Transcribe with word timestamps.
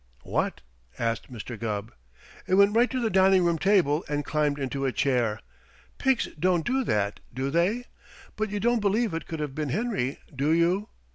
"What?" 0.23 0.61
asked 0.97 1.31
Mr. 1.31 1.59
Gubb. 1.59 1.93
"It 2.47 2.55
went 2.55 2.75
right 2.75 2.89
to 2.89 2.99
the 2.99 3.11
dining 3.11 3.43
room 3.45 3.59
table 3.59 4.03
and 4.09 4.25
climbed 4.25 4.57
into 4.57 4.83
a 4.87 4.91
chair. 4.91 5.39
Pigs 5.99 6.27
don't 6.39 6.65
do 6.65 6.83
that, 6.85 7.19
do 7.31 7.51
they? 7.51 7.85
But 8.35 8.49
you 8.49 8.59
don't 8.59 8.79
believe 8.79 9.13
it 9.13 9.27
could 9.27 9.39
have 9.39 9.53
been 9.53 9.69
Henry, 9.69 10.17
do 10.35 10.49
you? 10.51 10.89